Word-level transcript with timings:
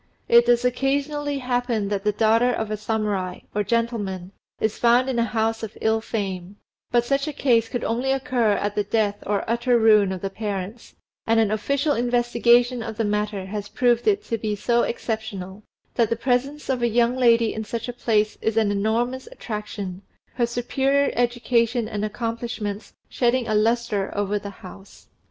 It 0.27 0.47
does 0.47 0.65
occasionally 0.65 1.37
happen 1.37 1.89
that 1.89 2.03
the 2.03 2.11
daughter 2.11 2.51
of 2.51 2.71
a 2.71 2.75
Samurai, 2.75 3.41
or 3.53 3.63
gentleman, 3.63 4.31
is 4.59 4.79
found 4.79 5.07
in 5.07 5.19
a 5.19 5.23
house 5.25 5.61
of 5.61 5.77
ill 5.79 6.01
fame, 6.01 6.55
but 6.89 7.05
such 7.05 7.27
a 7.27 7.31
case 7.31 7.69
could 7.69 7.83
only 7.83 8.11
occur 8.11 8.53
at 8.53 8.73
the 8.73 8.83
death 8.83 9.23
or 9.27 9.47
utter 9.47 9.77
ruin 9.77 10.11
of 10.11 10.21
the 10.21 10.31
parents, 10.31 10.95
and 11.27 11.39
an 11.39 11.51
official 11.51 11.93
investigation 11.93 12.81
of 12.81 12.97
the 12.97 13.03
matter 13.03 13.45
has 13.45 13.69
proved 13.69 14.07
it 14.07 14.23
to 14.23 14.39
be 14.39 14.55
so 14.55 14.81
exceptional, 14.81 15.61
that 15.93 16.09
the 16.09 16.15
presence 16.15 16.67
of 16.67 16.81
a 16.81 16.87
young 16.87 17.15
lady 17.15 17.53
in 17.53 17.63
such 17.63 17.87
a 17.87 17.93
place 17.93 18.39
is 18.41 18.57
an 18.57 18.71
enormous 18.71 19.27
attraction, 19.31 20.01
her 20.33 20.47
superior 20.47 21.11
education 21.13 21.87
and 21.87 22.03
accomplishments 22.03 22.95
shedding 23.07 23.47
a 23.47 23.53
lustre 23.53 24.11
over 24.17 24.39
the 24.39 24.49
house. 24.65 25.09